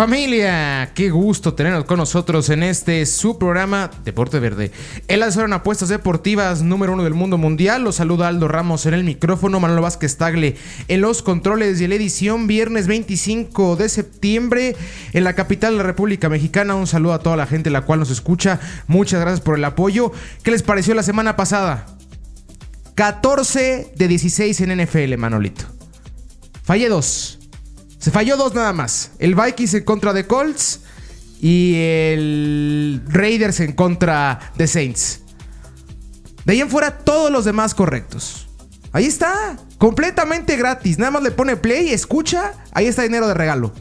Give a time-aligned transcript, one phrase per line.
[0.00, 4.72] Familia, qué gusto tenernos con nosotros en este su programa Deporte Verde.
[5.08, 7.84] El asesor en apuestas deportivas número uno del mundo mundial.
[7.84, 10.56] Los saluda Aldo Ramos en el micrófono, Manuel Vázquez Tagle
[10.88, 14.74] en los controles de la edición viernes 25 de septiembre
[15.12, 16.76] en la capital de la República Mexicana.
[16.76, 18.58] Un saludo a toda la gente la cual nos escucha.
[18.86, 20.12] Muchas gracias por el apoyo.
[20.42, 21.84] ¿Qué les pareció la semana pasada?
[22.94, 25.66] 14 de 16 en NFL, Manolito.
[26.62, 27.39] Fallé dos.
[28.00, 29.12] Se falló dos nada más.
[29.18, 30.80] El Vikings en contra de Colts
[31.40, 35.20] y el Raiders en contra de Saints.
[36.44, 38.48] De ahí en fuera todos los demás correctos.
[38.92, 40.98] Ahí está, completamente gratis.
[40.98, 43.72] Nada más le pone play, escucha, ahí está dinero de regalo.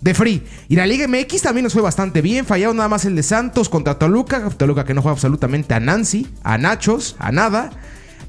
[0.00, 0.42] De free.
[0.68, 2.46] Y la Liga MX también nos fue bastante bien.
[2.46, 4.48] Fallaron nada más el de Santos contra Toluca.
[4.50, 7.70] Toluca que no juega absolutamente a Nancy, a Nachos, a nada.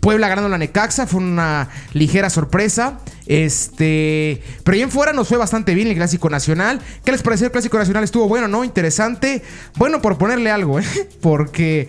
[0.02, 2.99] Puebla ganando la Necaxa, fue una ligera sorpresa.
[3.27, 6.81] Este, pero ahí en fuera nos fue bastante bien el Clásico Nacional.
[7.05, 8.03] ¿Qué les pareció el Clásico Nacional?
[8.03, 8.63] Estuvo bueno, ¿no?
[8.63, 9.44] Interesante.
[9.77, 10.85] Bueno, por ponerle algo, ¿eh?
[11.22, 11.88] Porque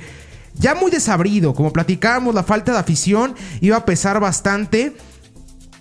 [0.55, 4.95] ya muy desabrido, como platicábamos, la falta de afición iba a pesar bastante.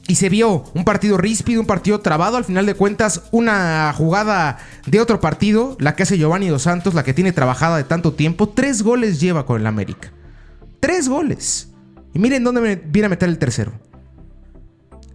[0.08, 2.38] Y se vio un partido ríspido, un partido trabado.
[2.38, 6.94] Al final de cuentas, una jugada de otro partido, la que hace Giovanni Dos Santos,
[6.94, 8.50] la que tiene trabajada de tanto tiempo.
[8.50, 10.12] Tres goles lleva con el América.
[10.80, 11.71] Tres goles.
[12.14, 13.72] Y miren dónde viene a meter el tercero.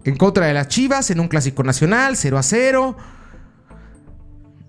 [0.04, 2.96] En contra de las Chivas, en un clásico nacional, 0 a 0.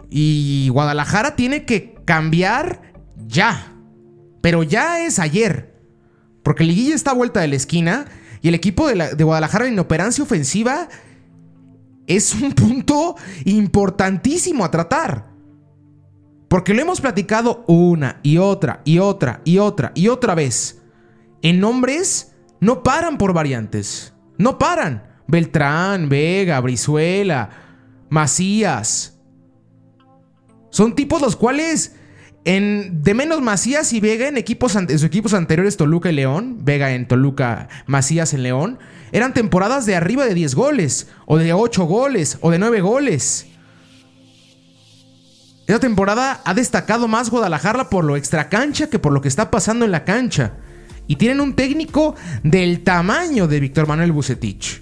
[0.10, 2.94] Y Guadalajara tiene que cambiar
[3.28, 3.74] ya.
[4.42, 5.76] Pero ya es ayer.
[6.44, 8.06] Porque Liguilla está a vuelta de la esquina.
[8.42, 10.90] Y el equipo de, de Guadalajara en inoperancia ofensiva
[12.08, 15.28] es un punto importantísimo a tratar.
[16.48, 20.82] Porque lo hemos platicado una y otra y otra y otra y otra vez
[21.42, 24.14] en nombres no paran por variantes.
[24.38, 25.04] No paran.
[25.28, 27.50] Beltrán, Vega, Brizuela,
[28.10, 29.20] Macías.
[30.70, 31.96] Son tipos los cuales
[32.46, 36.60] en, de menos Macías y Vega en, equipos, en sus equipos anteriores Toluca y León,
[36.62, 38.80] Vega en Toluca, Macías en León,
[39.12, 43.48] eran temporadas de arriba de 10 goles, o de 8 goles, o de 9 goles.
[45.68, 49.84] Esta temporada ha destacado más Guadalajara por lo extracancha que por lo que está pasando
[49.84, 50.54] en la cancha.
[51.08, 54.82] Y tienen un técnico del tamaño de Víctor Manuel Bucetich.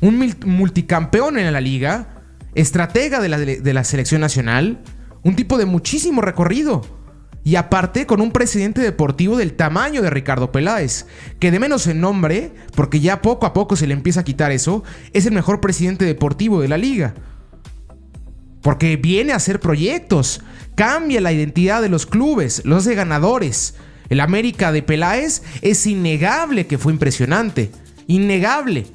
[0.00, 2.22] Un multicampeón en la liga,
[2.54, 4.80] estratega de la, selección nacional,
[5.22, 6.82] un tipo de muchísimo recorrido.
[7.44, 11.06] Y aparte con un presidente deportivo del tamaño de Ricardo Peláez,
[11.38, 14.52] que de menos en nombre, porque ya poco a poco se le empieza a quitar
[14.52, 17.14] eso, es el mejor presidente deportivo de la liga.
[18.62, 20.42] Porque viene a hacer proyectos,
[20.74, 23.74] cambia la identidad de los clubes, los hace ganadores,
[24.10, 27.70] el América de Peláez es innegable que fue impresionante.
[28.06, 28.86] Innegable.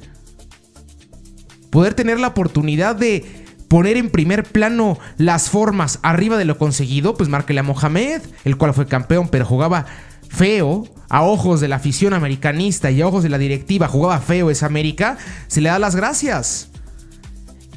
[1.70, 3.24] Poder tener la oportunidad de
[3.68, 8.56] poner en primer plano las formas arriba de lo conseguido, pues márquele a Mohamed, el
[8.56, 9.86] cual fue campeón, pero jugaba
[10.28, 14.50] feo, a ojos de la afición americanista y a ojos de la directiva, jugaba feo
[14.50, 15.16] esa América,
[15.46, 16.68] se le da las gracias.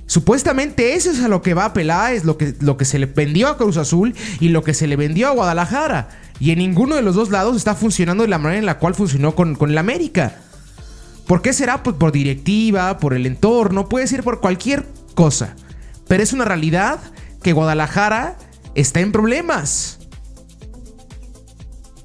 [0.07, 3.05] Supuestamente eso es a lo que va a Peláez, lo que, lo que se le
[3.05, 6.09] vendió a Cruz Azul y lo que se le vendió a Guadalajara.
[6.39, 8.95] Y en ninguno de los dos lados está funcionando de la manera en la cual
[8.95, 10.37] funcionó con, con el América.
[11.27, 11.83] ¿Por qué será?
[11.83, 15.55] Pues por directiva, por el entorno, puede ser por cualquier cosa.
[16.07, 16.99] Pero es una realidad
[17.43, 18.37] que Guadalajara
[18.73, 19.99] está en problemas.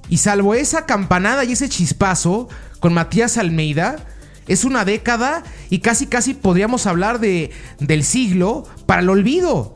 [0.08, 2.48] Y salvo esa campanada y ese chispazo
[2.80, 3.96] con Matías Almeida,
[4.46, 9.72] es una década y casi casi podríamos hablar de, del siglo para el olvido.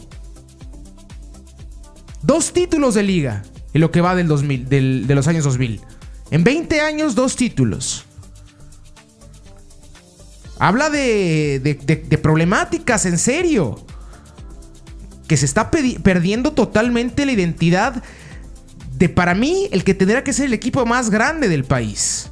[2.23, 3.43] Dos títulos de liga
[3.73, 5.81] en lo que va del 2000, de los años 2000.
[6.31, 8.05] En 20 años, dos títulos.
[10.59, 13.85] Habla de, de, problemáticas, en serio.
[15.27, 18.03] Que se está perdiendo totalmente la identidad
[18.97, 22.31] de, para mí, el que tendría que ser el equipo más grande del país.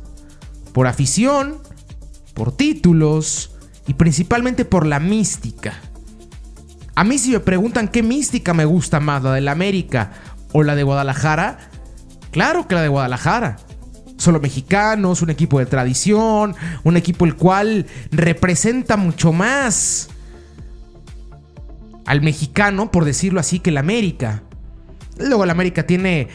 [0.72, 1.58] Por afición,
[2.34, 3.52] por títulos
[3.86, 5.74] y principalmente por la mística.
[6.94, 10.12] A mí si me preguntan qué mística me gusta más, la del América
[10.56, 11.58] o la de Guadalajara,
[12.30, 13.58] claro que la de Guadalajara.
[14.16, 20.08] Solo mexicanos, un equipo de tradición, un equipo el cual representa mucho más
[22.06, 24.44] al mexicano, por decirlo así, que el América.
[25.18, 26.28] Luego el América tiene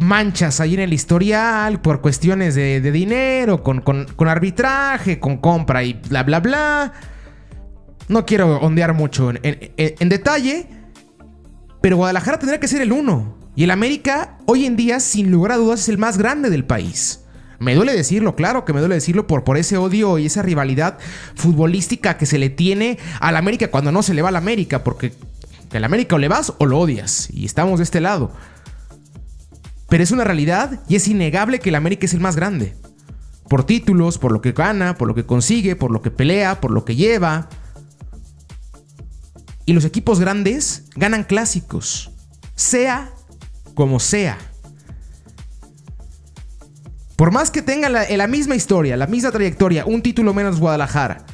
[0.00, 3.82] manchas ahí en el historial por cuestiones de, dinero, con,
[4.28, 6.92] arbitraje, con compra y bla, bla, bla.
[8.08, 10.68] No quiero ondear mucho en, en detalle,
[11.80, 13.41] pero Guadalajara tendría que ser el uno.
[13.54, 16.64] Y el América hoy en día, sin lugar a dudas, es el más grande del
[16.64, 17.20] país.
[17.58, 20.98] Me duele decirlo, claro que me duele decirlo por, por ese odio y esa rivalidad
[21.36, 25.12] futbolística que se le tiene al América cuando no se le va al América, porque
[25.72, 28.32] al América o le vas o lo odias, y estamos de este lado.
[29.88, 32.74] Pero es una realidad y es innegable que el América es el más grande.
[33.48, 36.70] Por títulos, por lo que gana, por lo que consigue, por lo que pelea, por
[36.70, 37.48] lo que lleva.
[39.66, 42.10] Y los equipos grandes ganan clásicos,
[42.56, 43.12] sea
[43.74, 44.38] como sea.
[47.16, 51.24] Por más que tenga la, misma historia, la misma trayectoria, un título menos Guadalajara.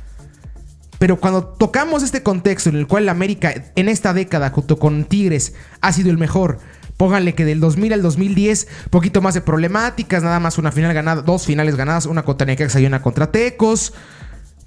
[0.98, 5.04] Pero cuando tocamos este contexto en el cual la América en esta década, junto con
[5.04, 6.58] Tigres, ha sido el mejor,
[6.98, 11.22] pónganle que del 2000 al 2010, poquito más de problemáticas, nada más una final ganada,
[11.22, 13.94] dos finales ganadas, una contra Necaxa y una contra Tecos,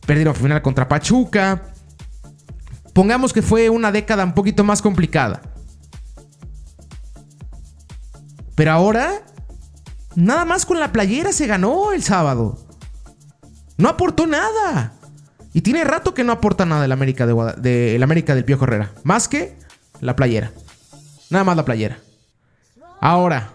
[0.08, 1.62] perdieron final contra Pachuca.
[2.94, 5.51] Pongamos que fue una década un poquito más complicada.
[8.56, 9.22] Pero ahora
[10.16, 12.58] Nada más con la playera se ganó el sábado.
[13.78, 14.94] No aportó nada.
[15.54, 18.92] Y tiene rato que no aporta nada el América, de, América del Pío Herrera.
[19.04, 19.56] Más que
[20.00, 20.52] la playera.
[21.30, 22.00] Nada más la playera.
[23.00, 23.54] Ahora,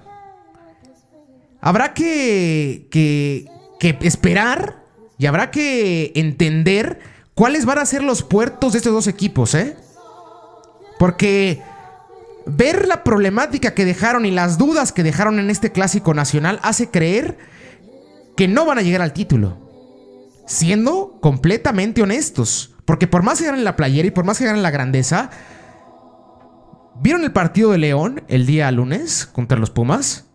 [1.60, 3.46] habrá que, que,
[3.78, 4.82] que esperar
[5.18, 6.98] y habrá que entender
[7.34, 9.76] cuáles van a ser los puertos de estos dos equipos, ¿eh?
[10.98, 11.62] Porque
[12.46, 16.90] Ver la problemática que dejaron y las dudas que dejaron en este clásico nacional hace
[16.90, 17.38] creer
[18.36, 19.58] que no van a llegar al título.
[20.46, 22.74] Siendo completamente honestos.
[22.84, 25.30] Porque por más que ganen la playera y por más que ganen la grandeza,
[27.00, 30.26] ¿vieron el partido de León el día lunes contra los Pumas?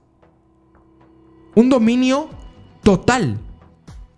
[1.55, 2.29] Un dominio
[2.83, 3.39] total.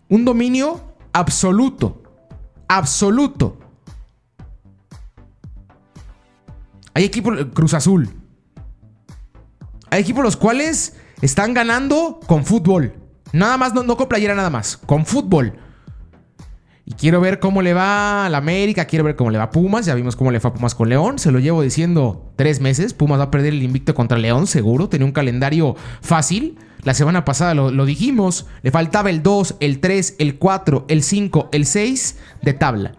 [0.10, 2.01] Un dominio absoluto.
[2.68, 3.60] Absoluto.
[6.94, 8.10] Hay equipos, Cruz Azul.
[9.90, 12.94] Hay equipos los cuales están ganando con fútbol.
[13.31, 15.54] Nada más, no, con playera nada más, con fútbol.
[16.86, 19.50] Y quiero ver cómo le va a la América, quiero ver cómo le va a
[19.50, 19.86] Pumas.
[19.86, 21.18] Ya vimos cómo le fue a Pumas con León.
[21.18, 22.94] Se lo llevo diciendo tres meses.
[22.94, 24.90] Pumas va a perder el invicto contra León, seguro.
[24.90, 26.60] Tenía un calendario fácil.
[26.84, 28.48] La semana pasada lo, lo dijimos.
[28.62, 32.92] Le faltaba el 2, el 3, el 4, el 5, el 6 de tabla.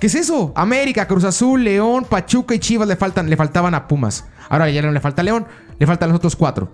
[0.00, 0.52] ¿Qué es eso?
[0.54, 4.26] América, Cruz Azul, León, Pachuca y Chivas le, faltan, le faltaban a Pumas.
[4.48, 5.46] Ahora ya no le falta León,
[5.78, 6.70] le faltan los otros cuatro.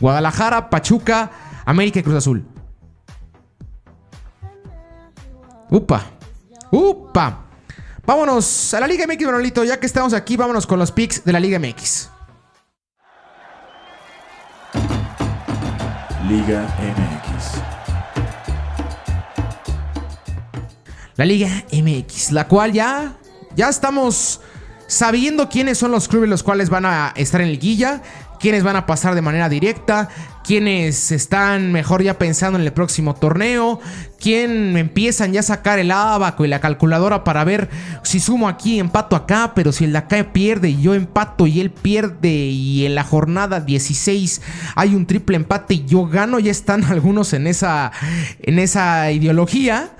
[0.00, 1.30] Guadalajara, Pachuca,
[1.64, 2.44] América y Cruz Azul.
[5.70, 6.02] Upa.
[6.70, 7.42] Upa.
[8.04, 9.64] Vámonos a la Liga MX, Manolito.
[9.64, 12.10] Ya que estamos aquí, vámonos con los picks de la Liga MX.
[16.28, 17.65] Liga MX.
[21.16, 23.16] La Liga MX, la cual ya,
[23.54, 24.40] ya estamos
[24.86, 28.02] sabiendo quiénes son los clubes los cuales van a estar en liguilla,
[28.38, 30.08] quiénes van a pasar de manera directa,
[30.44, 33.80] quiénes están mejor ya pensando en el próximo torneo,
[34.20, 37.68] quién empiezan ya a sacar el abaco y la calculadora para ver
[38.04, 41.60] si sumo aquí, empato acá, pero si el de acá pierde y yo empato y
[41.60, 44.42] él pierde y en la jornada 16
[44.76, 47.90] hay un triple empate y yo gano, ya están algunos en esa,
[48.40, 49.95] en esa ideología.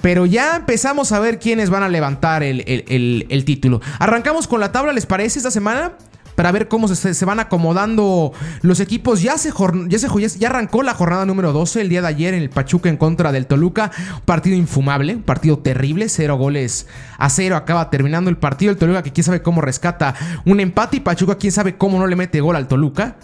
[0.00, 3.80] Pero ya empezamos a ver quiénes van a levantar el, título.
[3.98, 5.92] Arrancamos con la tabla, ¿les parece esta semana?
[6.36, 9.20] Para ver cómo se, van acomodando los equipos.
[9.20, 9.52] Ya se,
[9.88, 12.88] ya, se, ya arrancó la jornada número 12 el día de ayer en el Pachuca
[12.88, 13.90] en contra del Toluca.
[14.24, 16.08] partido infumable, partido terrible.
[16.08, 16.86] Cero goles
[17.18, 17.56] a cero.
[17.56, 18.72] Acaba terminando el partido.
[18.72, 20.14] El Toluca que quién sabe cómo rescata
[20.46, 20.98] un empate.
[20.98, 23.16] Y Pachuca quién sabe cómo no le mete gol al Toluca.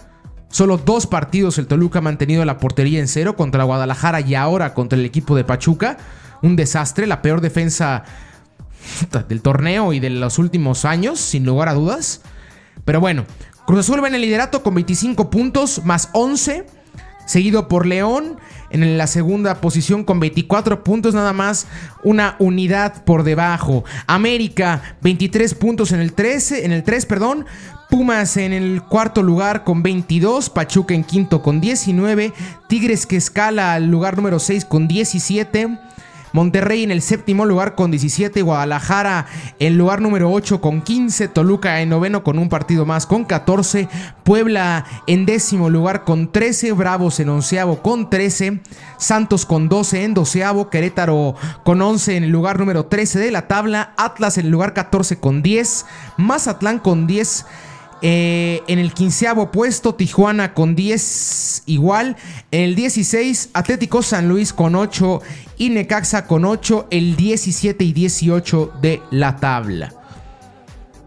[0.49, 4.75] Solo dos partidos el Toluca ha mantenido la portería en cero contra Guadalajara y ahora
[4.75, 5.97] contra el equipo de Pachuca
[6.41, 8.03] un desastre, la peor defensa
[9.27, 12.21] del torneo y de los últimos años, sin lugar a dudas.
[12.85, 13.25] Pero bueno,
[13.65, 16.65] Cruz Azul en el liderato con 25 puntos más 11,
[17.25, 18.37] seguido por León
[18.69, 21.67] en la segunda posición con 24 puntos nada más,
[22.03, 23.83] una unidad por debajo.
[24.07, 27.45] América 23 puntos en el 13, en el 3, perdón.
[27.89, 32.33] Pumas en el cuarto lugar con 22, Pachuca en quinto con 19,
[32.67, 35.77] Tigres que escala al lugar número 6 con 17.
[36.33, 39.27] Monterrey en el séptimo lugar con 17, Guadalajara
[39.59, 43.87] en lugar número 8 con 15, Toluca en noveno con un partido más con 14,
[44.23, 48.61] Puebla en décimo lugar con 13, Bravos en onceavo con 13,
[48.97, 53.47] Santos con 12 en doceavo, Querétaro con 11 en el lugar número 13 de la
[53.47, 55.85] tabla, Atlas en el lugar 14 con 10,
[56.17, 57.45] Mazatlán con 10.
[58.01, 62.15] Eh, en el quinceavo puesto, Tijuana con 10 igual.
[62.51, 65.21] En el 16, Atlético San Luis con 8
[65.57, 69.93] y Necaxa con 8, el 17 y 18 de la tabla.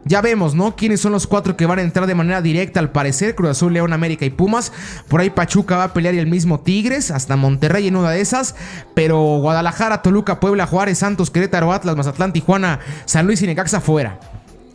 [0.05, 0.75] Ya vemos, ¿no?
[0.77, 3.35] ¿Quiénes son los cuatro que van a entrar de manera directa al parecer?
[3.35, 4.73] Cruz Azul, León, América y Pumas.
[5.09, 8.21] Por ahí Pachuca va a pelear y el mismo Tigres, hasta Monterrey en una de
[8.21, 8.57] esas.
[8.95, 14.19] Pero Guadalajara, Toluca, Puebla, Juárez, Santos, Querétaro, Atlas, Mazatlán, Tijuana, San Luis y Necaxa fuera.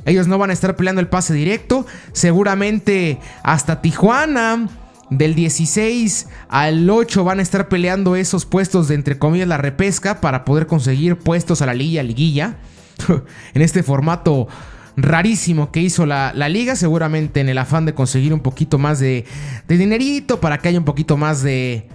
[0.06, 1.86] Ellos no van a estar peleando el pase directo.
[2.14, 4.70] Seguramente hasta Tijuana.
[5.12, 10.20] Del 16 al 8 van a estar peleando esos puestos de entre comillas la repesca
[10.20, 12.56] para poder conseguir puestos a la liga, liguilla.
[13.54, 14.48] en este formato
[14.98, 19.26] rarísimo que hizo la, liga, seguramente en el afán de conseguir un poquito más de,
[19.68, 21.88] de dinerito para que haya un poquito más de,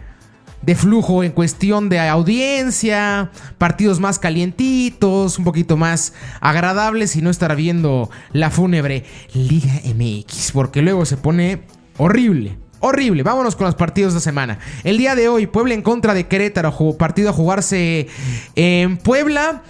[0.62, 7.30] de flujo en cuestión de audiencia, partidos más calientitos, un poquito más agradables y no
[7.30, 11.62] estar viendo la fúnebre Liga MX, porque luego se pone
[11.96, 12.58] horrible.
[12.82, 14.58] Horrible, vámonos con los partidos de semana.
[14.84, 18.08] El día de hoy, Puebla en contra de Querétaro, partido a jugarse
[18.54, 19.62] en Puebla.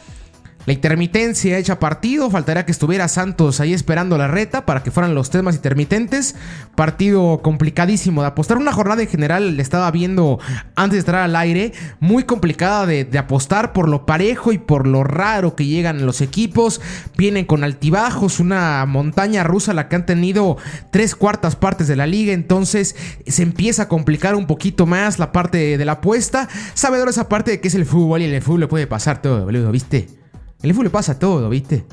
[0.70, 5.16] La intermitencia hecha partido, faltaría que estuviera Santos ahí esperando la reta para que fueran
[5.16, 6.36] los temas intermitentes.
[6.76, 8.56] Partido complicadísimo de apostar.
[8.56, 10.38] Una jornada en general, le estaba viendo
[10.76, 15.02] antes de estar al aire, muy complicada de, apostar por lo parejo y por lo
[15.02, 16.80] raro que llegan los equipos.
[17.16, 20.56] Vienen con altibajos, una montaña rusa la que han tenido
[20.92, 22.32] tres cuartas partes de la liga.
[22.32, 22.94] Entonces
[23.26, 26.48] se empieza a complicar un poquito más la parte de la apuesta.
[26.74, 29.46] Sabedor esa parte de que es el fútbol y el fútbol le puede pasar todo,
[29.46, 30.19] boludo, ¿viste?
[30.62, 31.85] El fútbol le pasa todo, ¿viste?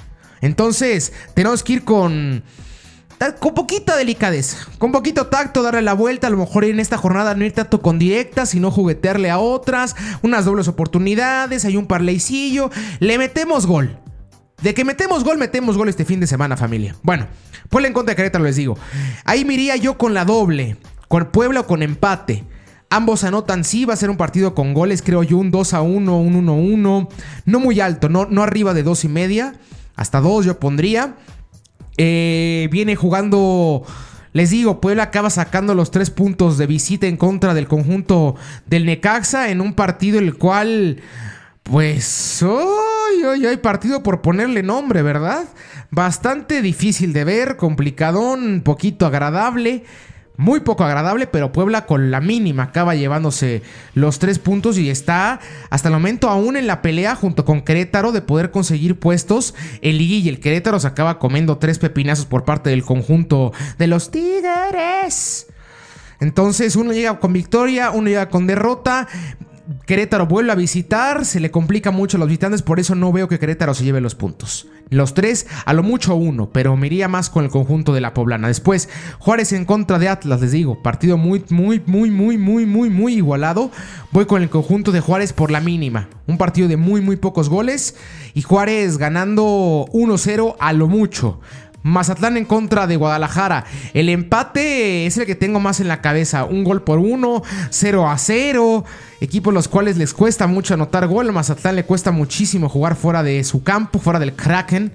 [0.42, 2.44] Entonces, tenemos que ir con.
[3.40, 6.28] Con poquita delicadeza, con poquito tacto, darle la vuelta.
[6.28, 9.96] A lo mejor en esta jornada no ir tanto con directas, sino juguetearle a otras.
[10.22, 12.70] Unas dobles oportunidades, hay un parleycillo.
[13.00, 13.98] Le metemos gol.
[14.62, 16.96] De que metemos gol, metemos gol este fin de semana, familia.
[17.02, 17.28] Bueno,
[17.70, 18.78] Puebla en contra de Querétaro, les digo.
[19.24, 22.44] Ahí me iría yo con la doble, con Puebla o con empate.
[22.90, 25.82] Ambos anotan, sí, va a ser un partido con goles, creo yo, un 2 a
[25.82, 27.10] 1, un 1 a 1.
[27.46, 29.56] No muy alto, no, no arriba de 2 y media.
[29.96, 31.16] Hasta 2 yo pondría.
[31.98, 33.84] Eh, viene jugando.
[34.32, 38.36] Les digo, Puebla acaba sacando los tres puntos de visita en contra del conjunto
[38.68, 41.02] del Necaxa en un partido el cual,
[41.64, 45.46] pues, hoy, hoy, hay partido por ponerle nombre, ¿verdad?
[45.90, 49.84] Bastante difícil de ver, complicadón, poquito agradable
[50.38, 53.64] muy poco agradable, pero Puebla con la mínima acaba llevándose
[53.96, 55.40] los tres puntos y está
[55.72, 59.98] hasta el momento aún en la pelea junto con Querétaro de poder conseguir puestos en
[59.98, 60.30] liguilla.
[60.30, 65.48] El Querétaro se acaba comiendo tres pepinazos por parte del conjunto de los Tigres.
[66.20, 69.08] Entonces uno llega con victoria, uno llega con derrota.
[69.86, 73.28] Querétaro vuelve a visitar, se le complica mucho a los visitantes, por eso no veo
[73.28, 74.68] que Querétaro se lleve los puntos.
[74.90, 78.14] Los tres, a lo mucho uno, pero me iría más con el conjunto de la
[78.14, 78.48] poblana.
[78.48, 78.88] Después,
[79.20, 83.16] Juárez en contra de Atlas, les digo, partido muy, muy, muy, muy, muy, muy, muy
[83.16, 83.70] igualado.
[84.12, 86.08] Voy con el conjunto de Juárez por la mínima.
[86.28, 87.96] Un partido de muy, muy pocos goles
[88.34, 91.42] y Juárez ganando 1-0 a lo mucho.
[91.88, 93.66] Mazatlán en contra de Guadalajara.
[93.94, 96.44] El empate es el que tengo más en la cabeza.
[96.44, 98.84] Un gol por uno, 0 a 0.
[99.22, 101.32] Equipos los cuales les cuesta mucho anotar gol.
[101.32, 104.92] Mazatlán le cuesta muchísimo jugar fuera de su campo, fuera del Kraken.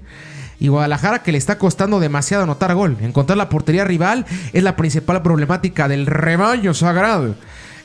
[0.59, 2.95] Y Guadalajara que le está costando demasiado anotar gol.
[3.01, 7.35] Encontrar la portería rival es la principal problemática del rebaño sagrado.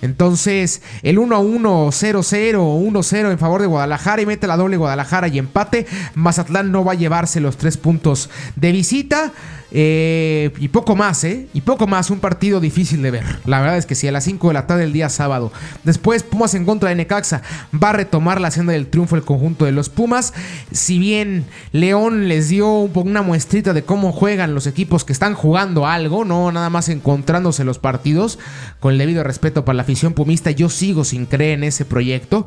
[0.02, 4.56] Entonces, el 1 1, 0 0, 1 0 en favor de Guadalajara y mete la
[4.56, 5.86] doble Guadalajara y empate.
[6.14, 9.32] Mazatlán no va a llevarse los tres puntos de visita.
[9.70, 11.48] Eh, y poco más, ¿eh?
[11.52, 13.24] Y poco más, un partido difícil de ver.
[13.44, 15.52] La verdad es que si a las 5 de la tarde del día sábado.
[15.84, 19.64] Después Pumas en contra de Necaxa va a retomar la senda del triunfo el conjunto
[19.64, 20.32] de los Pumas.
[20.72, 25.86] Si bien León les dio una muestrita de cómo juegan los equipos que están jugando
[25.86, 28.38] algo, no nada más encontrándose los partidos,
[28.80, 32.46] con el debido respeto para la afición pumista, yo sigo sin creer en ese proyecto.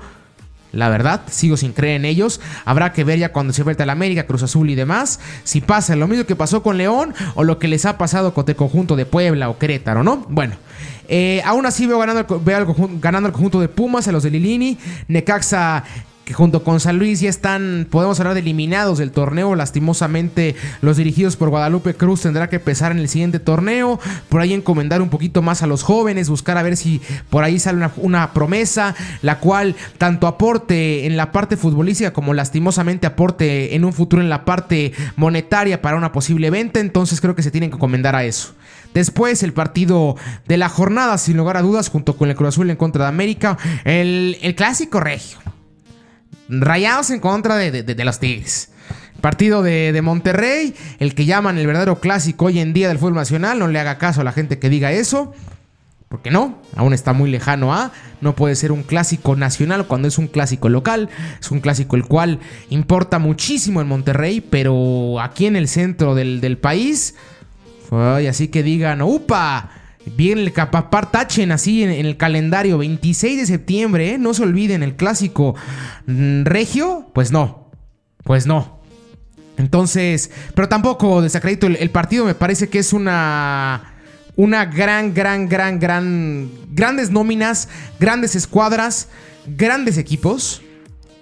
[0.72, 2.40] La verdad, sigo sin creer en ellos.
[2.66, 5.20] Habrá que ver ya cuando se vuelta la América, Cruz Azul y demás.
[5.44, 8.46] Si pasa lo mismo que pasó con León o lo que les ha pasado con
[8.48, 10.26] el conjunto de Puebla o Querétaro, ¿no?
[10.30, 10.56] Bueno,
[11.10, 14.78] eh, aún así veo ganando, veo ganando el conjunto de Pumas, a los de Lilini.
[15.10, 15.84] Necaxa
[16.34, 19.56] junto con San Luis ya están, podemos hablar de eliminados del torneo.
[19.56, 24.00] Lastimosamente, los dirigidos por Guadalupe Cruz tendrá que pesar en el siguiente torneo.
[24.30, 27.60] Por ahí encomendar un poquito más a los jóvenes, buscar a ver si por ahí
[27.60, 33.86] sale una, promesa, la cual tanto aporte en la parte futbolística como lastimosamente aporte en
[33.86, 36.80] un futuro en la parte monetaria para una posible venta.
[36.80, 38.54] Entonces creo que se tienen que encomendar a eso.
[38.94, 40.16] Después, el partido
[40.48, 43.10] de la jornada, sin lugar a dudas, junto con el Cruz Azul en contra de
[43.10, 45.40] América, el, el clásico regio.
[46.52, 48.70] Rayados en contra de, los Tigres.
[49.22, 53.58] Partido de, Monterrey, el que llaman el verdadero clásico hoy en día del fútbol nacional.
[53.60, 55.34] No le haga caso a la gente que diga eso.
[56.10, 60.18] porque no, aún está muy lejano a, no puede ser un clásico nacional cuando es
[60.18, 62.40] un clásico local, es un clásico el cual
[62.70, 67.16] importa muchísimo en Monterrey, pero aquí en el centro del, país,
[67.92, 69.81] ay, así que digan, ¡upa!
[70.06, 74.18] Bien el capapar tachen así en, el calendario, 26 de septiembre, ¿eh?
[74.18, 75.56] no se olviden el clásico
[76.08, 77.70] mm, regio, pues no,
[78.24, 78.82] pues no.
[79.58, 83.92] Entonces, pero tampoco desacredito el partido, me parece que es una
[84.36, 87.68] una gran, gran, gran, gran, grandes nóminas,
[88.00, 89.08] grandes escuadras,
[89.46, 90.62] grandes equipos.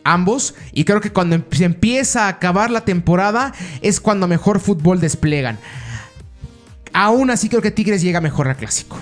[0.06, 5.00] Ambos, y creo que cuando se empieza a acabar la temporada es cuando mejor fútbol
[5.02, 5.60] desplegan.
[6.94, 8.98] Aún así, creo que Tigres llega mejor al clásico.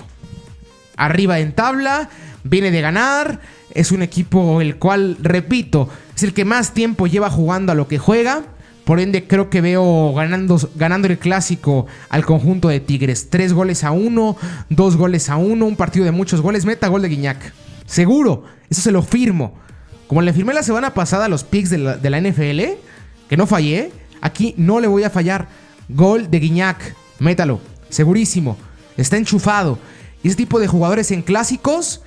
[0.96, 2.10] Arriba en tabla,
[2.44, 3.40] viene de ganar.
[3.74, 7.86] Es un equipo el cual, repito, es el que más tiempo lleva jugando a lo
[7.88, 8.42] que juega.
[8.88, 13.28] Por ende, creo que veo ganando, el clásico al conjunto de Tigres.
[13.28, 14.34] Tres goles a uno,
[14.70, 16.64] dos goles a uno, un partido de muchos goles.
[16.64, 17.52] Meta gol de Guiñac.
[17.84, 19.58] Seguro, eso se lo firmo.
[20.06, 22.78] Como le firmé la semana pasada a los picks de la, NFL,
[23.28, 23.92] que no fallé,
[24.22, 25.48] aquí no le voy a fallar.
[25.90, 26.94] Gol de Guiñac.
[27.18, 27.60] Métalo.
[27.88, 28.56] Segurísimo.
[28.96, 29.78] Está enchufado.
[30.22, 32.02] Y ese tipo de jugadores en clásicos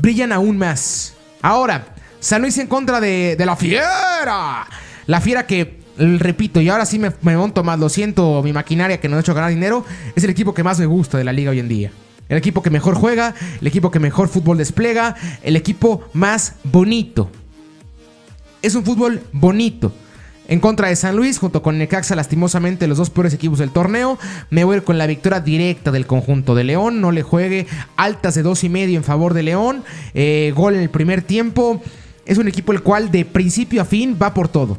[0.00, 1.14] brillan aún más.
[1.42, 4.66] Ahora, San Luis en contra de, la fiera.
[5.06, 9.00] La fiera que repito, y ahora sí me, me monto más, lo siento, mi maquinaria
[9.00, 9.84] que no ha hecho ganar dinero,
[10.14, 11.90] es el equipo que más me gusta de la liga hoy en día.
[12.28, 17.30] El equipo que mejor juega, el equipo que mejor fútbol despliega, el equipo más bonito.
[18.62, 19.92] Es un fútbol bonito.
[20.48, 24.16] En contra de San Luis, junto con Necaxa, lastimosamente los dos peores equipos del torneo.
[24.50, 27.00] Me voy a ir con la victoria directa del conjunto de León.
[27.00, 29.82] No le juegue altas de dos y medio en favor de León.
[30.14, 31.82] Eh, gol en el primer tiempo.
[32.26, 34.78] Es un equipo el cual de principio a fin va por todo.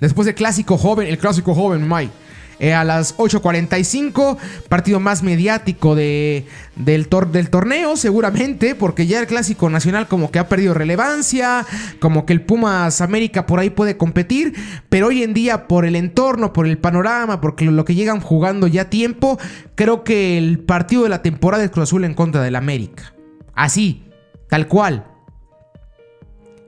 [0.00, 2.12] Después del clásico joven, el clásico joven, Mike.
[2.58, 4.36] Eh, a las 8.45,
[4.68, 6.46] partido más mediático de,
[6.76, 11.66] del, del, torneo, seguramente, porque ya el clásico nacional como que ha perdido relevancia,
[11.98, 14.54] como que el Pumas América por ahí puede competir,
[14.88, 18.68] pero hoy en día por el entorno, por el panorama, porque lo que llegan jugando
[18.68, 19.38] ya tiempo,
[19.74, 23.14] creo que el partido de la temporada es Cruz Azul en contra del América.
[23.54, 24.04] Así,
[24.48, 25.06] tal cual.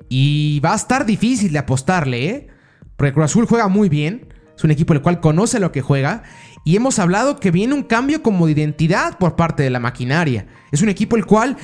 [0.09, 2.49] Y va a estar difícil de apostarle, ¿eh?
[2.97, 4.36] Porque Cruz Azul juega muy bien.
[4.57, 6.23] Es un equipo el cual conoce lo que juega.
[6.65, 10.47] Y hemos hablado que viene un cambio como de identidad por parte de la maquinaria.
[10.73, 11.57] Es un equipo el cual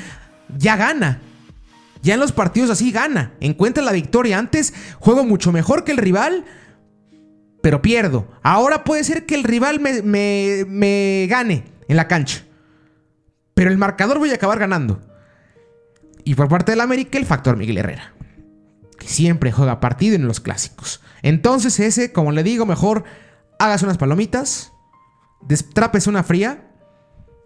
[0.57, 1.21] ya gana.
[2.03, 3.33] Ya en los partidos así gana.
[3.41, 4.39] Encuentra la victoria.
[4.39, 6.45] Antes juego mucho mejor que el rival,
[7.63, 8.29] pero pierdo.
[8.43, 12.45] Ahora puede ser que el rival me, me gane en la cancha.
[13.55, 15.01] Pero el marcador voy a acabar ganando.
[16.25, 18.13] Y por parte del América, el factor Miguel Herrera.
[18.99, 21.01] Que siempre juega partido en los clásicos.
[21.23, 23.05] Entonces ese, como le digo, mejor
[23.59, 24.73] hagas unas palomitas,
[25.41, 26.69] destrapes una fría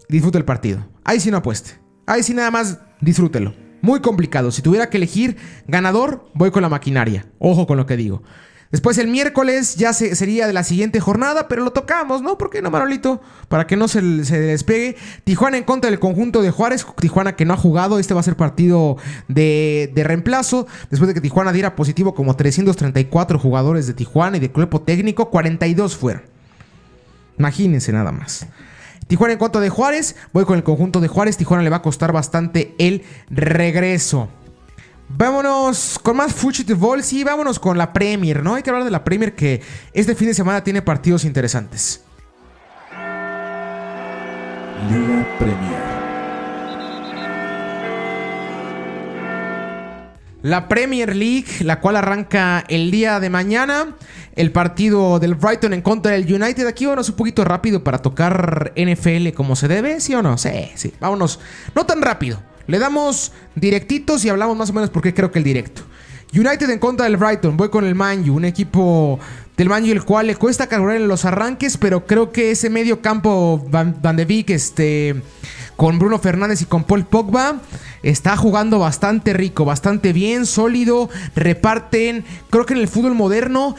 [0.08, 0.86] disfrute el partido.
[1.04, 1.78] Ahí sí no apueste.
[2.06, 3.54] Ahí sí nada más disfrútelo.
[3.82, 4.50] Muy complicado.
[4.50, 5.36] Si tuviera que elegir
[5.66, 7.26] ganador, voy con la maquinaria.
[7.38, 8.22] Ojo con lo que digo.
[8.72, 12.37] Después el miércoles ya sería de la siguiente jornada, pero lo tocamos, ¿no?
[12.37, 13.20] ¿Por qué no, Marolito?
[13.48, 14.96] Para que no se, se, despegue.
[15.24, 16.85] Tijuana en contra del conjunto de Juárez.
[17.00, 17.98] Tijuana que no ha jugado.
[17.98, 18.96] Este va a ser partido
[19.29, 20.66] de, de reemplazo.
[20.90, 25.31] Después de que Tijuana diera positivo como 334 jugadores de Tijuana y de cuerpo técnico,
[25.31, 26.22] 42 fueron.
[27.38, 28.46] Imagínense nada más.
[29.07, 30.16] Tijuana en contra de Juárez.
[30.33, 31.37] Voy con el conjunto de Juárez.
[31.37, 34.29] Tijuana le va a costar bastante el regreso.
[35.09, 38.55] Vámonos con más fútbol, sí, vámonos con la Premier, ¿no?
[38.55, 42.03] Hay que hablar de la Premier que este fin de semana tiene partidos interesantes.
[44.90, 45.97] Liga Premier.
[50.42, 53.97] La Premier League, la cual arranca el día de mañana.
[54.37, 56.66] El partido del Brighton en contra del United.
[56.66, 60.38] Aquí vámonos un poquito rápido para tocar NFL como se debe, ¿sí o no?
[60.38, 60.92] Sí, sí.
[61.01, 61.40] Vámonos.
[61.75, 62.38] No tan rápido.
[62.66, 65.83] Le damos directitos y hablamos más o menos por qué creo que el directo.
[66.35, 67.57] United en contra del Brighton.
[67.57, 69.18] Voy con el Manju, un equipo
[69.57, 73.00] del Manju el cual le cuesta cargar en los arranques, pero creo que ese medio
[73.00, 75.22] campo Van, de Beek, este,
[75.76, 77.61] con Bruno Fernández y con Paul Pogba,
[78.02, 82.24] está jugando bastante rico, bastante bien, sólido, reparten.
[82.50, 83.76] Creo que en el fútbol moderno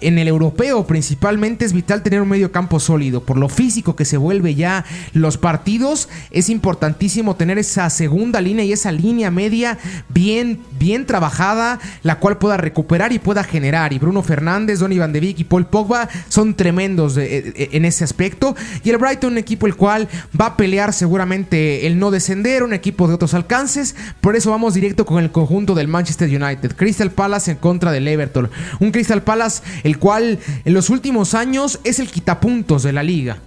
[0.00, 3.22] en el europeo principalmente es vital tener un medio campo sólido.
[3.22, 8.64] Por lo físico que se vuelve ya los partidos, es importantísimo tener esa segunda línea
[8.64, 13.92] y esa línea media bien, bien trabajada, la cual pueda recuperar y pueda generar.
[13.92, 18.56] Y Bruno Fernández, Donny Van de Beek y Paul Pogba son tremendos en ese aspecto.
[18.84, 20.08] Y el Brighton, un equipo el cual
[20.38, 23.94] va a pelear seguramente el no descender, un equipo de otros alcances.
[24.20, 26.76] Por eso vamos directo con el conjunto del Manchester United.
[26.76, 28.50] Crystal Palace en contra del Everton.
[28.80, 33.38] Un Crystal Palace el cual en los últimos años es el quitapuntos de la liga.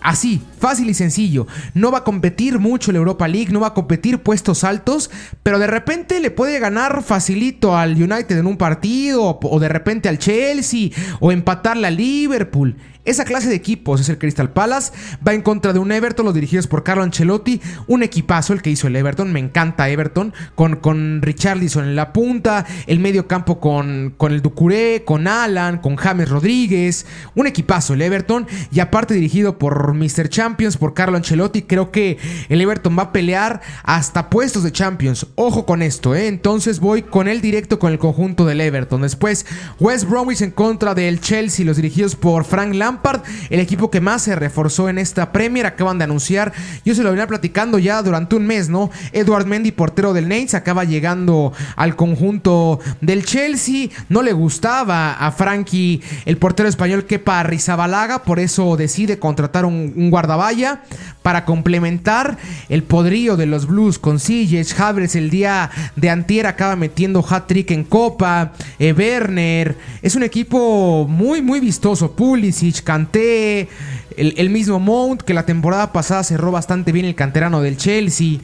[0.00, 1.46] Así, Fácil y sencillo.
[1.74, 5.10] No va a competir mucho la Europa League, no va a competir puestos altos,
[5.42, 10.08] pero de repente le puede ganar facilito al United en un partido, o de repente
[10.08, 10.90] al Chelsea,
[11.20, 12.76] o empatarle al Liverpool.
[13.08, 14.92] Esa clase de equipos es el Crystal Palace.
[15.26, 17.58] Va en contra de un Everton, los dirigidos por Carlo Ancelotti.
[17.86, 19.32] Un equipazo el que hizo el Everton.
[19.32, 20.34] Me encanta Everton.
[20.54, 22.66] Con, con Richarlison en la punta.
[22.86, 27.06] El medio campo con, con el Ducuré, con Alan, con James Rodríguez.
[27.34, 28.46] Un equipazo el Everton.
[28.70, 30.28] Y aparte dirigido por Mr.
[30.48, 31.62] Champions, por Carlo Ancelotti.
[31.62, 32.16] Creo que
[32.48, 35.26] el Everton va a pelear hasta puestos de Champions.
[35.34, 36.26] Ojo con esto, ¿eh?
[36.26, 39.02] Entonces voy con el directo con el conjunto del Everton.
[39.02, 39.44] Después
[39.78, 44.22] West Bromwich en contra del Chelsea, los dirigidos por Frank Lampard el equipo que más
[44.22, 48.36] se reforzó en esta Premier, acaban de anunciar, yo se lo venía platicando ya durante
[48.36, 48.90] un mes, ¿no?
[49.12, 55.30] Edward Mendy, portero del Nate, acaba llegando al conjunto del Chelsea, no le gustaba a
[55.30, 60.82] Frankie, el portero español Kepa Rizabalaga, por eso decide contratar un, un guardaballa
[61.22, 66.76] para complementar el podrío de los Blues con Siege, Havers el día de antier acaba
[66.76, 73.68] metiendo hat-trick en Copa, eh, Werner, es un equipo muy muy vistoso, Pulisic, Kanté,
[74.16, 78.38] el, el mismo Mount que la temporada pasada cerró bastante bien el canterano del Chelsea,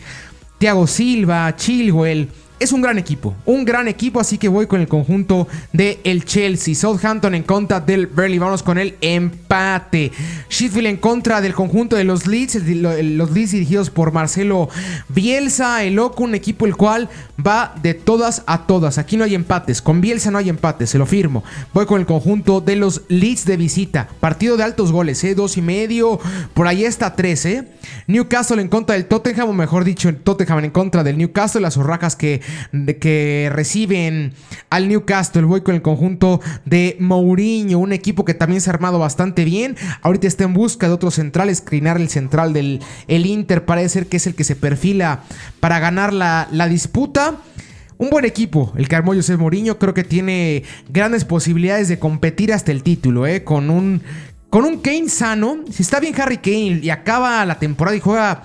[0.58, 2.28] Thiago Silva, Chilwell,
[2.60, 6.24] es un gran equipo, un gran equipo, así que voy con el conjunto del el
[6.24, 6.74] Chelsea.
[6.74, 10.12] Southampton en contra del Burnley, vamos con el empate.
[10.48, 14.68] Sheffield en contra del conjunto de los Leeds, los Leeds dirigidos por Marcelo
[15.08, 17.08] Bielsa, el loco, un equipo el cual
[17.44, 18.98] va de todas a todas.
[18.98, 21.42] Aquí no hay empates, con Bielsa no hay empates, se lo firmo.
[21.72, 25.34] Voy con el conjunto de los Leeds de visita, partido de altos goles, ¿eh?
[25.34, 26.20] dos y medio,
[26.54, 27.68] por ahí está tres, ¿eh?
[28.06, 32.16] Newcastle en contra del Tottenham, o mejor dicho, Tottenham en contra del Newcastle, las urracas
[32.16, 34.32] que de que reciben
[34.70, 35.42] al Newcastle.
[35.42, 39.76] Voy con el conjunto de Mourinho, un equipo que también se ha armado bastante bien.
[40.02, 41.60] Ahorita está en busca de otros centrales.
[41.60, 45.22] Crinar el central del el Inter parece ser que es el que se perfila
[45.60, 47.38] para ganar la, la disputa.
[47.96, 52.52] Un buen equipo, el que armó José Mourinho, creo que tiene grandes posibilidades de competir
[52.52, 53.44] hasta el título, ¿eh?
[53.44, 54.02] con un
[54.50, 55.64] con un Kane sano.
[55.70, 58.44] Si está bien Harry Kane y acaba la temporada y juega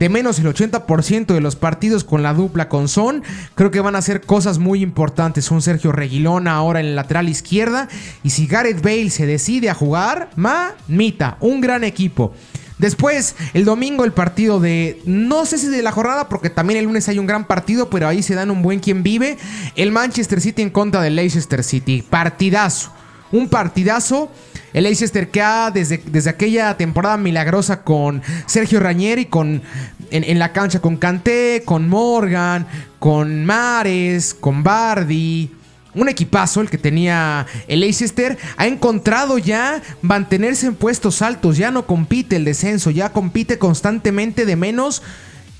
[0.00, 3.22] de menos el 80% de los partidos con la dupla con Son.
[3.54, 5.50] Creo que van a ser cosas muy importantes.
[5.50, 7.86] Un Sergio Reguilón ahora en el lateral izquierda.
[8.24, 12.32] Y si Gareth Bale se decide a jugar, mamita, un gran equipo.
[12.78, 15.02] Después, el domingo, el partido de.
[15.04, 18.08] No sé si de la jornada, porque también el lunes hay un gran partido, pero
[18.08, 19.36] ahí se dan un buen quien vive.
[19.76, 22.02] El Manchester City en contra del Leicester City.
[22.08, 22.90] Partidazo.
[23.32, 24.32] Un partidazo.
[24.72, 29.62] El Leicester que ha desde, desde aquella temporada milagrosa con Sergio Rañeri, con,
[30.10, 32.66] en, la cancha con Kanté, con Morgan,
[32.98, 35.50] con Mares, con Bardi.
[35.92, 41.72] Un equipazo el que tenía el Leicester ha encontrado ya mantenerse en puestos altos, ya
[41.72, 45.02] no compite el descenso, ya compite constantemente de menos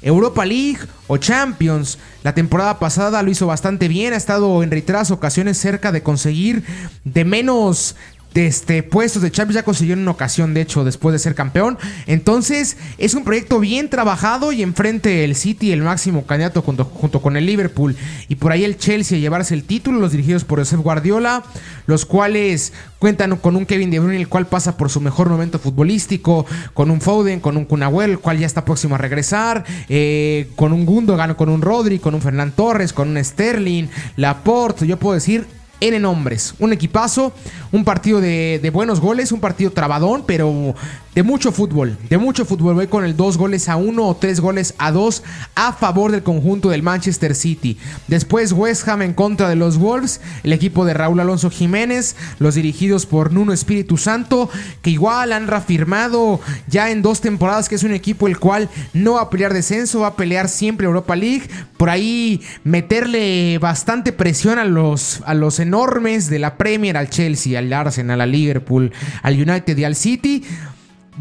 [0.02, 1.98] Europa League o Champions.
[2.22, 6.64] La temporada pasada lo hizo bastante bien, ha estado en retraso ocasiones cerca de conseguir
[7.04, 7.96] de menos
[8.34, 11.34] de este, puestos de Champions ya consiguió en una ocasión, de hecho, después de ser
[11.34, 11.78] campeón.
[12.06, 17.20] Entonces, es un proyecto bien trabajado y enfrente el City, el máximo candidato junto, junto
[17.20, 17.96] con el Liverpool
[18.28, 21.42] y por ahí el Chelsea a llevarse el título, los dirigidos por Josep Guardiola,
[21.86, 25.58] los cuales cuentan con un Kevin De Bruyne, el cual pasa por su mejor momento
[25.58, 30.48] futbolístico, con un Foden, con un Kunagüel, el cual ya está próximo a regresar, eh,
[30.54, 34.98] con un Gundogan, con un Rodri, con un Fernán Torres, con un Sterling, Laporte, yo
[34.98, 36.54] puedo decir N nombres.
[36.58, 37.32] Un equipazo,
[37.72, 40.74] un partido de, de, buenos goles, un partido trabadón, pero
[41.20, 41.98] de mucho fútbol.
[42.08, 42.76] De mucho fútbol.
[42.76, 45.22] Voy con el dos goles a uno o tres goles a dos
[45.54, 47.76] a favor del conjunto del Manchester City.
[48.08, 52.54] Después West Ham en contra de los Wolves, el equipo de Raúl Alonso Jiménez, los
[52.54, 54.48] dirigidos por Nuno Espíritu Santo,
[54.80, 59.12] que igual han reafirmado ya en dos temporadas que es un equipo el cual no
[59.12, 61.50] va a pelear descenso, va a pelear siempre Europa League.
[61.76, 67.58] Por ahí meterle bastante presión a los, a los enormes de la Premier, al Chelsea,
[67.58, 68.90] al Arsenal, al Liverpool,
[69.22, 70.44] al United y al City.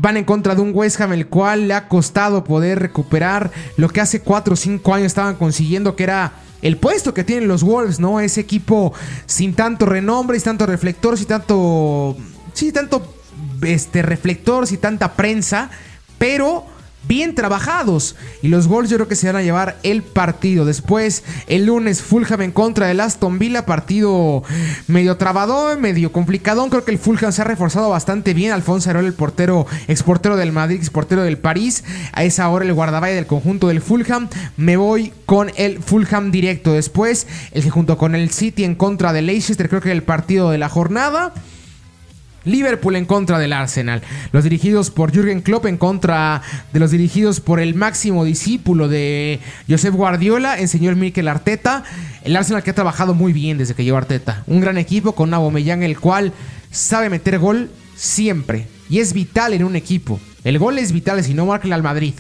[0.02, 3.90] Van en contra de un West Ham el cual le ha costado poder recuperar lo
[3.90, 7.64] que hace 4 o 5 años estaban consiguiendo, que era el puesto que tienen los
[7.64, 8.20] Wolves, ¿no?
[8.20, 8.94] Ese equipo
[9.26, 12.16] sin tanto renombre, sin tanto reflector, sin tanto.
[12.54, 13.14] Sí, tanto
[13.62, 15.70] este, reflector, sin tanta prensa,
[16.18, 16.66] pero
[17.10, 18.16] bien trabajados.
[18.42, 20.64] Y los gols yo creo que se van a llevar el partido.
[20.64, 23.66] Después, el lunes, Fulham en contra del Aston Villa.
[23.66, 24.44] Partido
[24.88, 26.66] medio trabadón, medio complicado.
[26.70, 28.54] Creo que el Fulham se ha reforzado bastante bien.
[28.54, 31.84] Alfonso Areola, el portero, exportero del Madrid, exportero del París.
[32.14, 34.30] A esa hora el guardaballa del conjunto del Fulham.
[34.56, 36.74] Me voy con el Fulham directo.
[36.74, 40.52] Después, el que junto con el City en contra del Leicester, creo que el partido
[40.52, 41.34] de la jornada.
[42.46, 44.02] Liverpool en contra del Arsenal.
[44.32, 46.42] Los dirigidos por Jürgen Klopp en contra
[46.74, 51.84] de los dirigidos por el máximo discípulo de Josep Guardiola, el señor Mikel Arteta.
[52.24, 54.44] El Arsenal que ha trabajado muy bien desde que llegó Arteta.
[54.48, 56.34] Un gran equipo con Aubameyang el cual
[56.72, 60.20] sabe meter gol siempre y es vital en un equipo.
[60.44, 62.14] El gol es vital si no marca al Madrid,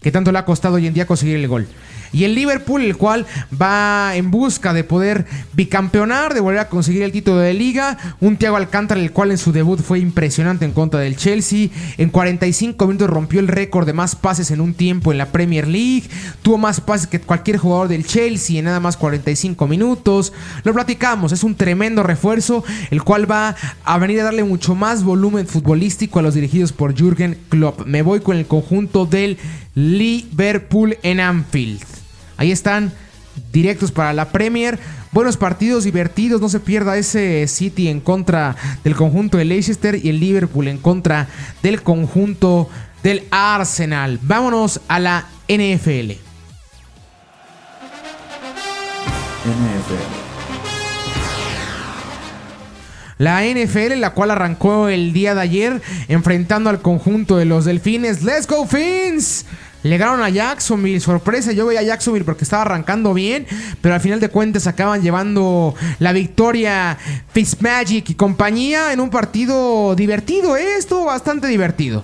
[0.00, 1.66] que tanto le ha costado hoy en día conseguir el gol.
[2.12, 3.26] Y el Liverpool, el cual
[3.60, 7.98] va en busca de poder bicampeonar, de volver a conseguir el título de liga.
[8.20, 11.68] Un Thiago Alcántara, el cual en su debut fue impresionante en contra del Chelsea.
[11.96, 15.66] En 45 minutos rompió el récord de más pases en un tiempo en la Premier
[15.66, 16.04] League.
[16.42, 20.32] Tuvo más pases que cualquier jugador del Chelsea en nada más 45 minutos.
[20.64, 25.04] Lo platicamos, es un tremendo refuerzo, el cual va a venir a darle mucho más
[25.04, 27.86] volumen futbolístico a los dirigidos por Jürgen Klopp.
[27.86, 29.38] Me voy con el conjunto del
[29.74, 31.97] Liverpool en Anfield.
[32.38, 32.92] Ahí están
[33.52, 34.78] directos para la Premier.
[35.10, 40.08] Buenos partidos divertidos, no se pierda ese City en contra del conjunto de Leicester y
[40.08, 41.28] el Liverpool en contra
[41.62, 42.70] del conjunto
[43.02, 44.18] del Arsenal.
[44.22, 46.12] Vámonos a la NFL.
[49.44, 50.18] NFL.
[53.18, 58.22] La NFL, la cual arrancó el día de ayer enfrentando al conjunto de los Delfines.
[58.22, 59.44] ¡Let's go, Fins!
[59.82, 63.46] Llegaron a Jacksonville, sorpresa, yo veía a Jacksonville porque estaba arrancando bien,
[63.80, 66.98] pero al final de cuentas acaban llevando la victoria
[67.32, 70.76] Fitzmagic y compañía en un partido divertido, ¿eh?
[70.78, 72.02] estuvo bastante divertido.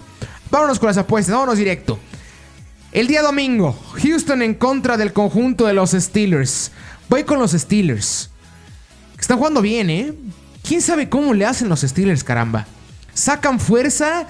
[0.52, 1.98] Vámonos con las apuestas, vámonos directo.
[2.92, 6.70] El día domingo, Houston en contra del conjunto de los Steelers.
[7.08, 8.30] Voy con los Steelers.
[9.18, 10.14] Están jugando bien, ¿eh?
[10.62, 12.66] ¿Quién sabe cómo le hacen los Steelers, caramba?
[13.12, 14.28] Sacan fuerza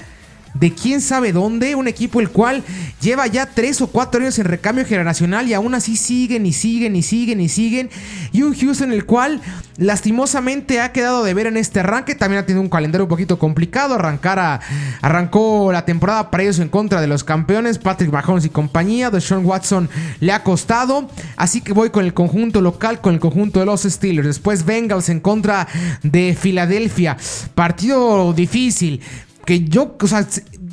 [0.54, 2.62] de quién sabe dónde, un equipo el cual
[3.00, 6.96] lleva ya tres o cuatro años en recambio generacional y aún así siguen y siguen
[6.96, 7.90] y siguen y siguen.
[8.32, 9.40] Y un Houston el cual
[9.76, 13.38] lastimosamente ha quedado de ver en este arranque, también ha tenido un calendario un poquito
[13.38, 14.60] complicado, arrancar a,
[15.02, 19.20] arrancó la temporada para ellos en contra de los campeones, Patrick Mahomes y compañía, de
[19.20, 19.88] Sean Watson
[20.20, 23.82] le ha costado, así que voy con el conjunto local, con el conjunto de los
[23.82, 25.66] Steelers, después Bengals en contra
[26.02, 27.16] de Filadelfia,
[27.54, 29.00] partido difícil
[29.44, 30.26] que yo, o sea,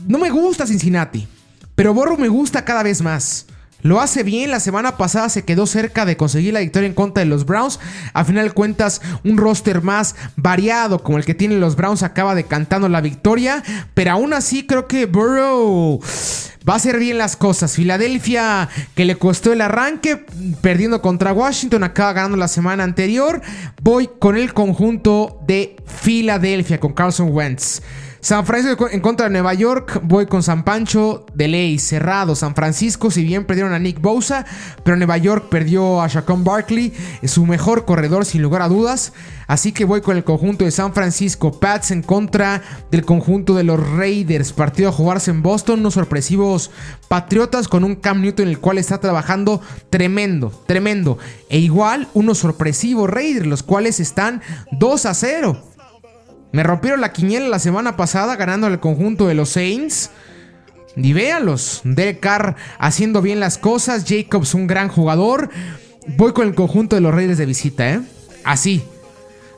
[0.07, 1.27] no me gusta Cincinnati,
[1.75, 3.47] pero Borro me gusta cada vez más.
[3.83, 7.23] Lo hace bien, la semana pasada se quedó cerca de conseguir la victoria en contra
[7.23, 7.79] de los Browns.
[8.13, 12.35] A final de cuentas, un roster más variado como el que tienen los Browns acaba
[12.35, 13.63] decantando la victoria.
[13.95, 15.99] Pero aún así creo que Burrow
[16.67, 17.73] va a hacer bien las cosas.
[17.73, 20.25] Filadelfia, que le costó el arranque,
[20.61, 23.41] perdiendo contra Washington, acaba ganando la semana anterior.
[23.81, 27.81] Voy con el conjunto de Filadelfia, con Carlson Wentz.
[28.21, 29.99] San Francisco en contra de Nueva York.
[30.03, 32.35] Voy con San Pancho de ley cerrado.
[32.35, 34.45] San Francisco, si bien perdieron a Nick Bosa,
[34.83, 39.11] pero Nueva York perdió a Shaquan Barkley, su mejor corredor sin lugar a dudas.
[39.47, 41.59] Así que voy con el conjunto de San Francisco.
[41.59, 44.53] Pats en contra del conjunto de los Raiders.
[44.53, 45.79] Partido a jugarse en Boston.
[45.79, 46.69] Unos sorpresivos
[47.07, 51.17] Patriotas con un Cam Newton en el cual está trabajando tremendo, tremendo.
[51.49, 55.61] E igual unos sorpresivos Raiders, los cuales están 2 a 0.
[56.51, 60.11] Me rompieron la quiniela la semana pasada ganando el conjunto de los Saints.
[60.95, 65.49] Y véalos, Derek Carr haciendo bien las cosas, Jacobs un gran jugador.
[66.17, 68.01] Voy con el conjunto de los Reyes de visita, ¿eh?
[68.43, 68.83] Así.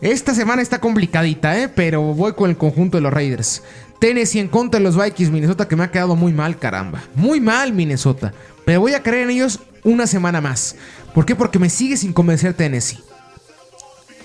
[0.01, 1.69] Esta semana está complicadita, ¿eh?
[1.69, 3.63] Pero voy con el conjunto de los Raiders.
[3.99, 7.01] Tennessee en contra de los Vikings, Minnesota, que me ha quedado muy mal, caramba.
[7.15, 8.33] Muy mal, Minnesota.
[8.65, 10.75] Pero voy a creer en ellos una semana más.
[11.15, 11.35] ¿Por qué?
[11.35, 12.99] Porque me sigue sin convencer Tennessee.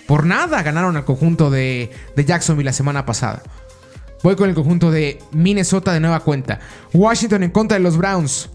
[0.09, 3.42] Por nada ganaron al conjunto de, Jacksonville la semana pasada.
[4.23, 6.61] Voy con el conjunto de Minnesota de nueva cuenta.
[6.94, 8.49] Washington en contra de los Browns.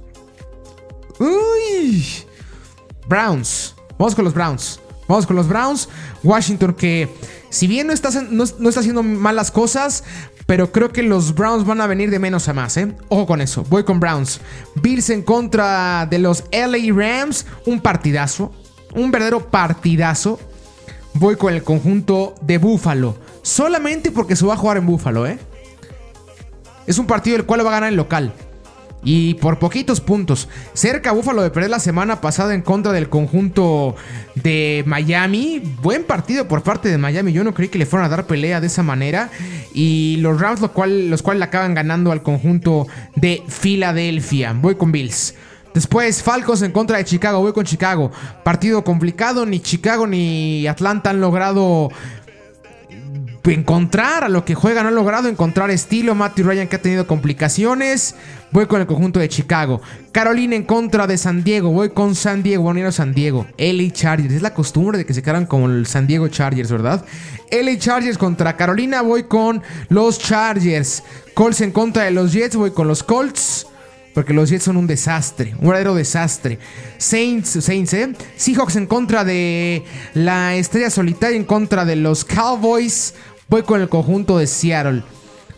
[1.20, 2.08] Uy.
[3.08, 3.76] Browns.
[4.00, 4.80] Vamos con los Browns.
[5.08, 5.90] Vamos con los Browns.
[6.24, 7.08] Washington que
[7.52, 10.04] si bien no está, no, está haciendo malas cosas,
[10.48, 12.96] pero creo que los Browns van a venir de menos a más, ¿eh?
[13.10, 13.64] Ojo con eso.
[13.70, 14.42] Voy con Browns.
[14.82, 17.46] Bills en contra de los LA Rams.
[17.68, 18.52] Un partidazo.
[18.96, 20.40] Un verdadero partidazo
[21.16, 23.16] voy con el conjunto de Búfalo.
[23.42, 25.38] Solamente porque se va a jugar en Búfalo, ¿eh?
[26.88, 28.34] Es un partido el cual va a ganar el local.
[29.06, 30.48] Y por poquitos puntos.
[30.74, 33.96] Cerca Búfalo de perder la semana pasada en contra del conjunto
[34.36, 35.62] de Miami.
[35.82, 37.34] Buen partido por parte de Miami.
[37.34, 39.30] Yo no creí que le fueran a dar pelea de esa manera.
[39.74, 44.54] Y los Rams, los cuales le acaban ganando al conjunto de Filadelfia.
[44.54, 45.36] Voy con Bills.
[45.74, 47.40] Después, Falcons en contra de Chicago.
[47.40, 48.12] Voy con Chicago.
[48.44, 49.46] Partido complicado.
[49.46, 51.90] Ni Chicago ni Atlanta han logrado
[53.52, 56.16] encontrar a lo que juega, no ha logrado encontrar estilo.
[56.16, 58.16] Matthew Ryan que ha tenido complicaciones.
[58.52, 59.82] Voy con el conjunto de Chicago.
[60.12, 61.72] Carolina en contra de San Diego.
[61.72, 62.64] Voy con San Diego.
[62.64, 63.48] Bueno, San Diego.
[63.58, 64.34] LA Chargers.
[64.34, 67.04] Es la costumbre de que se quedan como el San Diego Chargers, ¿verdad?
[67.52, 69.02] LA Chargers contra Carolina.
[69.02, 71.04] Voy con los Chargers.
[71.34, 72.56] Colts en contra de los Jets.
[72.56, 73.68] Voy con los Colts.
[74.14, 76.60] Porque los Jets son un desastre, un verdadero desastre.
[76.98, 78.14] Saints, Saints, ¿eh?
[78.36, 83.16] Seahawks en contra de la estrella solitaria, en contra de los Cowboys.
[83.50, 85.04] Voy con el conjunto de Seattle.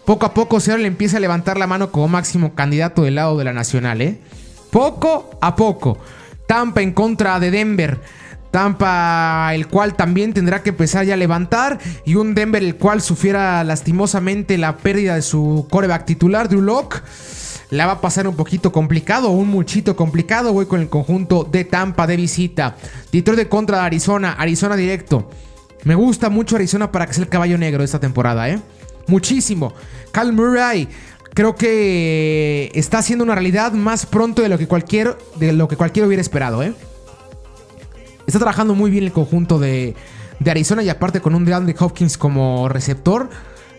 [0.05, 3.43] Poco a poco Seattle empieza a levantar la mano como máximo candidato del lado de
[3.43, 4.19] la nacional, ¿eh?
[4.71, 5.97] Poco a poco.
[6.47, 7.99] Tampa en contra de Denver.
[8.55, 11.77] Tampa, el cual también tendrá que empezar ya a levantar.
[12.05, 17.01] Y un Denver, el cual sufriera lastimosamente la pérdida de su coreback titular, Drew Locke
[17.71, 20.53] la va a pasar un poquito complicado, un muchito complicado.
[20.53, 22.77] Voy con el conjunto de Tampa de visita.
[23.11, 25.29] Detroit de contra de Arizona, Arizona directo.
[25.83, 28.61] Me gusta mucho Arizona para que sea el caballo negro de esta temporada, ¿eh?
[29.07, 29.73] Muchísimo.
[30.13, 30.87] Cal Murray,
[31.33, 35.75] creo que está haciendo una realidad más pronto de lo que cualquier, de lo que
[35.75, 36.73] cualquiera hubiera esperado, ¿eh?
[38.27, 39.95] Está trabajando muy bien el conjunto de,
[40.45, 43.29] Arizona y aparte con un DeAndre Hopkins como receptor,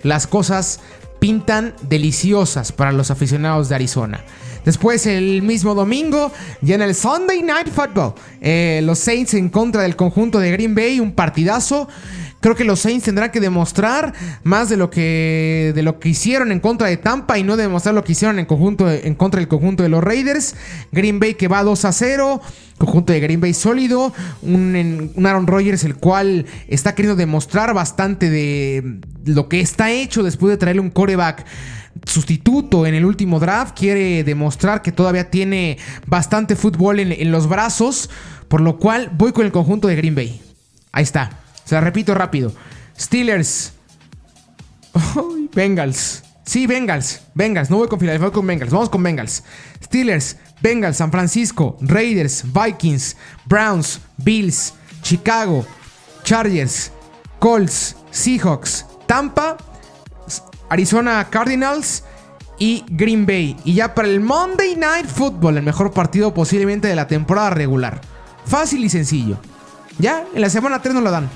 [0.03, 0.81] las cosas
[1.19, 4.25] pintan deliciosas para los aficionados de Arizona.
[4.67, 9.83] Después, el mismo domingo, ya en el Sunday Night Football, eh, los Saints en contra
[9.83, 11.89] del conjunto de Green Bay, un partidazo.
[12.41, 16.51] Creo que los Saints tendrán que demostrar más de lo que, de lo que hicieron
[16.51, 19.49] en contra de Tampa y no demostrar lo que hicieron en, conjunto en contra del
[19.49, 20.57] conjunto de los Raiders.
[20.91, 22.41] Green Bay que va 2 a 0.
[22.77, 24.13] Conjunto de Green Bay sólido.
[24.43, 30.25] Un, un Aaron Rodgers el cual está queriendo demostrar bastante de lo que está hecho
[30.25, 31.45] después de traerle un coreback
[32.05, 33.79] sustituto en el último draft.
[33.79, 38.11] Quiere demostrar que todavía tiene bastante fútbol en, los brazos.
[38.49, 40.41] Por lo cual voy con el conjunto de Green Bay.
[40.93, 41.31] Ahí está.
[41.65, 42.53] Se la repito rápido.
[42.99, 43.73] Steelers.
[45.55, 46.23] Bengals.
[46.45, 47.23] Sí, Bengals.
[47.35, 47.71] Bengals.
[47.71, 48.73] No voy con Philadelphia, voy con Bengals.
[48.73, 49.43] Vamos con Bengals.
[49.83, 55.67] Steelers, Bengals, San Francisco, Raiders, Vikings, Browns, Bills, Chicago,
[56.23, 56.91] Chargers,
[57.39, 59.57] Colts, Seahawks, Tampa,
[60.69, 62.05] Arizona Cardinals
[62.59, 63.57] y Green Bay.
[63.65, 68.01] Y ya para el Monday Night Football, el mejor partido posiblemente de la temporada regular.
[68.45, 69.39] Fácil y sencillo.
[69.99, 71.29] Ya, en la semana 3 nos lo dan.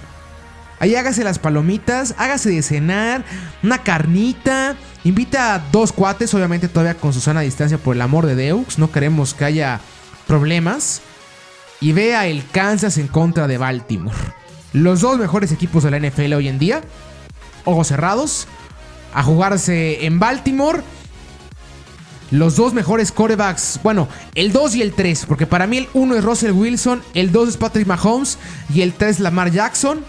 [0.79, 3.25] Ahí hágase las palomitas, hágase de cenar,
[3.62, 4.77] una carnita.
[5.05, 8.79] Invita a dos cuates, obviamente todavía con su sana distancia por el amor de Deux.
[8.79, 9.81] No queremos que haya
[10.27, 11.03] problemas.
[11.83, 14.16] Y vea el Kansas en contra de Baltimore.
[14.73, 16.83] Los dos mejores equipos de la NFL hoy en día.
[17.64, 18.47] Ojos cerrados.
[19.12, 20.83] A jugarse en Baltimore.
[22.31, 26.14] Los dos mejores corebacks, bueno, el 2 y el 3, porque para mí el 1
[26.14, 28.38] es Russell Wilson, el 2 es Patrick Mahomes
[28.73, 30.05] y el 3 Lamar Jackson.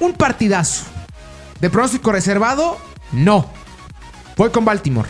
[0.00, 0.84] Un partidazo.
[1.60, 2.76] ¿De pronóstico reservado?
[3.12, 3.48] No.
[4.36, 5.08] Voy con Baltimore.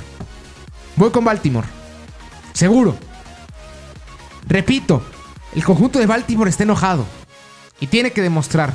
[0.94, 1.66] Voy con Baltimore.
[2.52, 2.96] Seguro.
[4.46, 5.02] Repito,
[5.54, 7.04] el conjunto de Baltimore está enojado.
[7.80, 8.72] Y tiene que demostrar.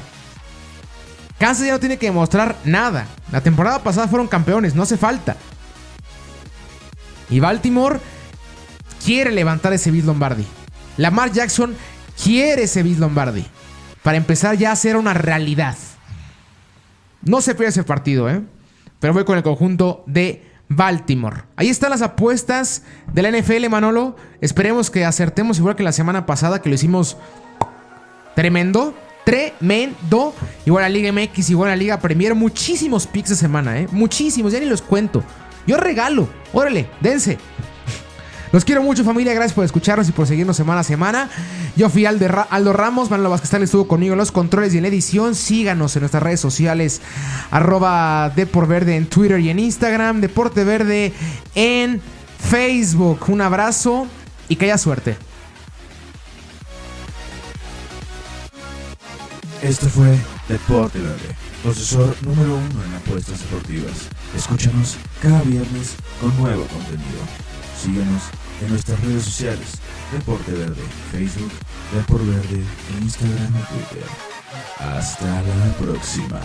[1.41, 3.07] Kansas ya no tiene que demostrar nada.
[3.31, 5.37] La temporada pasada fueron campeones, no hace falta.
[7.31, 7.99] Y Baltimore
[9.03, 10.45] quiere levantar ese Bill Lombardi.
[10.97, 11.75] Lamar Jackson
[12.23, 13.43] quiere ese Bill Lombardi.
[14.03, 15.75] Para empezar ya a ser una realidad.
[17.23, 18.43] No se pierde ese partido, ¿eh?
[18.99, 21.45] Pero voy con el conjunto de Baltimore.
[21.55, 24.15] Ahí están las apuestas de la NFL, Manolo.
[24.41, 27.17] Esperemos que acertemos igual que la semana pasada, que lo hicimos
[28.35, 28.93] tremendo.
[29.25, 30.33] Tremendo.
[30.65, 32.35] Igual a Liga MX, igual a Liga Premier.
[32.35, 33.87] Muchísimos picks de semana, ¿eh?
[33.91, 35.23] Muchísimos, ya ni los cuento.
[35.67, 36.27] Yo regalo.
[36.53, 37.37] Órale, dense.
[38.51, 39.33] Los quiero mucho, familia.
[39.33, 41.29] Gracias por escucharnos y por seguirnos semana a semana.
[41.77, 43.09] Yo fui Aldo Ramos.
[43.09, 45.35] Manolo Vázquez estuvo conmigo en los controles y en la edición.
[45.35, 47.01] Síganos en nuestras redes sociales.
[47.49, 50.19] Arroba Verde en Twitter y en Instagram.
[50.19, 51.13] Deporte Verde
[51.55, 52.01] en
[52.49, 53.29] Facebook.
[53.29, 54.07] Un abrazo
[54.49, 55.15] y que haya suerte.
[59.61, 60.17] Esto fue
[60.49, 64.09] Deporte Verde, procesor número uno en apuestas deportivas.
[64.35, 67.21] Escúchanos cada viernes con nuevo contenido.
[67.79, 68.23] Síguenos
[68.63, 69.79] en nuestras redes sociales,
[70.11, 71.51] Deporte Verde, Facebook,
[71.93, 72.63] Deporte Verde,
[73.01, 74.07] Instagram y Twitter.
[74.79, 76.41] Hasta la próxima.